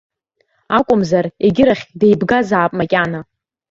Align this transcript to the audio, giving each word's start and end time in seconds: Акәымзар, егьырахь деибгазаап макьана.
Акәымзар, 0.77 1.25
егьырахь 1.45 1.85
деибгазаап 1.99 2.71
макьана. 2.77 3.19